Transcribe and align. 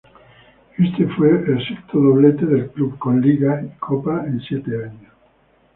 Este 0.79 1.05
fue 1.09 1.29
el 1.29 1.63
sexto 1.67 1.99
"doblete" 1.99 2.47
del 2.47 2.71
club 2.71 2.97
con 2.97 3.21
liga 3.21 3.61
y 3.61 3.77
copa 3.77 4.25
en 4.25 4.41
siete 4.41 4.83
años. 4.85 5.11